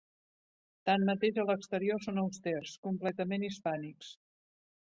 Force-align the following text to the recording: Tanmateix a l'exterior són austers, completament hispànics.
Tanmateix 0.89 1.37
a 1.43 1.45
l'exterior 1.49 2.01
són 2.05 2.19
austers, 2.23 2.73
completament 2.89 3.47
hispànics. 3.51 4.11